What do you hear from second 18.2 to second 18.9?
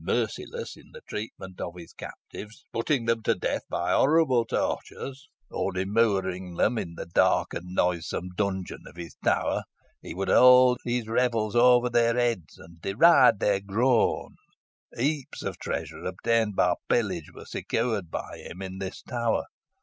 him in the